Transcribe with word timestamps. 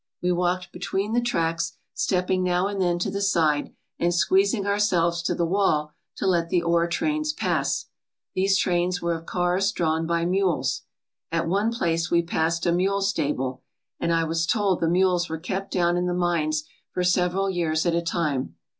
We 0.19 0.31
walked 0.31 0.71
between 0.71 1.13
the 1.13 1.21
tracks, 1.21 1.73
stepping 1.93 2.41
now 2.41 2.65
and 2.65 2.81
then 2.81 2.97
to 2.97 3.11
the 3.11 3.21
side, 3.21 3.71
and 3.99 4.11
squeezing 4.11 4.65
ourselves 4.65 5.21
to 5.21 5.35
the 5.35 5.45
wall 5.45 5.93
to 6.15 6.25
let 6.25 6.49
the 6.49 6.63
ore 6.63 6.87
trains 6.87 7.33
pass. 7.33 7.85
These 8.33 8.57
trains 8.57 8.99
were 8.99 9.13
of 9.13 9.27
cars 9.27 9.71
drawn 9.71 10.07
by 10.07 10.25
mules. 10.25 10.81
At 11.31 11.47
one 11.47 11.71
place 11.71 12.09
we 12.09 12.23
passed 12.23 12.65
a 12.65 12.71
mule 12.71 13.03
stable, 13.03 13.61
and 13.99 14.11
I 14.11 14.23
was 14.23 14.47
told 14.47 14.79
the 14.79 14.89
mules 14.89 15.29
were 15.29 15.37
kept 15.37 15.69
down 15.69 15.95
in 15.97 16.07
the 16.07 16.15
mines 16.15 16.63
for 16.91 17.03
several 17.03 17.47
years 17.51 17.85
at 17.85 17.93
a 17.93 18.01
time. 18.01 18.55